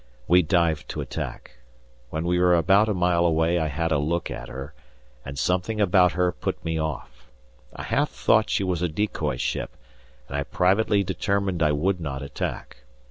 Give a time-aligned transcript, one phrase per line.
[0.27, 1.57] We dived to attack.
[2.09, 4.73] When we were about a mile away I had a look at her,
[5.23, 7.29] and something about her put me off.
[7.71, 9.77] I half thought she was a decoy ship,
[10.27, 12.77] and I privately determined I would not attack.